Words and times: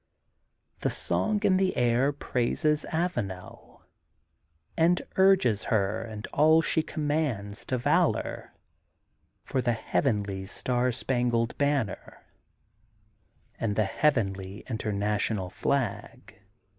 The 0.79 0.89
song 0.89 1.41
in 1.43 1.57
the 1.57 1.77
air 1.77 2.11
praises 2.11 2.87
Avanel 2.91 3.81
and 4.75 4.99
urges 5.15 5.65
her 5.65 6.01
and 6.01 6.25
all 6.33 6.63
she 6.63 6.81
commands 6.81 7.63
to 7.65 7.77
valor 7.77 8.51
for 9.43 9.61
the 9.61 9.73
Heavenly 9.73 10.45
Star 10.45 10.91
Spangled 10.91 11.55
Banner 11.59 12.19
and 13.59 13.75
the 13.75 13.85
Heavenly 13.85 14.63
International 14.67 15.51
Flag. 15.51 16.41